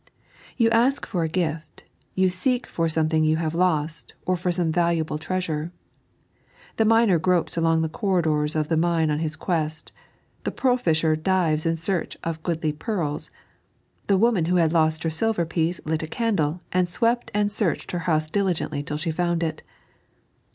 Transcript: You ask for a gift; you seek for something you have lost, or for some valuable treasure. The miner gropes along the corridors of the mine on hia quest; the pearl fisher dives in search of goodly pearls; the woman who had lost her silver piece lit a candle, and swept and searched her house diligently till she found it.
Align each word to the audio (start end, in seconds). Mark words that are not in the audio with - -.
You 0.57 0.71
ask 0.71 1.05
for 1.05 1.21
a 1.21 1.27
gift; 1.29 1.83
you 2.15 2.27
seek 2.29 2.65
for 2.65 2.89
something 2.89 3.23
you 3.23 3.35
have 3.37 3.53
lost, 3.53 4.15
or 4.25 4.35
for 4.35 4.51
some 4.51 4.71
valuable 4.71 5.19
treasure. 5.19 5.71
The 6.77 6.85
miner 6.85 7.19
gropes 7.19 7.55
along 7.55 7.83
the 7.83 7.87
corridors 7.87 8.55
of 8.55 8.67
the 8.67 8.77
mine 8.77 9.11
on 9.11 9.19
hia 9.19 9.29
quest; 9.37 9.91
the 10.43 10.49
pearl 10.49 10.77
fisher 10.77 11.15
dives 11.15 11.67
in 11.67 11.75
search 11.75 12.17
of 12.23 12.41
goodly 12.41 12.71
pearls; 12.73 13.29
the 14.07 14.17
woman 14.17 14.45
who 14.45 14.55
had 14.55 14.73
lost 14.73 15.03
her 15.03 15.11
silver 15.11 15.45
piece 15.45 15.79
lit 15.85 16.01
a 16.01 16.07
candle, 16.07 16.61
and 16.71 16.89
swept 16.89 17.29
and 17.35 17.51
searched 17.51 17.91
her 17.91 17.99
house 18.09 18.27
diligently 18.27 18.81
till 18.81 18.97
she 18.97 19.11
found 19.11 19.43
it. 19.43 19.61